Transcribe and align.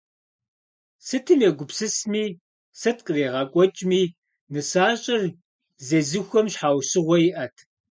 Сытым 1.05 1.39
егупсысми, 1.49 2.25
сыт 2.79 2.97
къригъэкӏуэкӏми, 3.05 4.01
нысащӏэр 4.53 5.21
зезыхуэм 5.85 6.47
щхьэусыгъуэ 6.53 7.17
иӏэт. 7.27 7.55